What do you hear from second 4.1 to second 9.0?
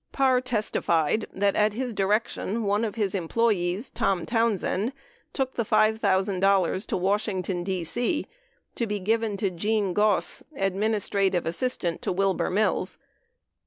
Townsend, took the $5,000 to Washington, D.C. to be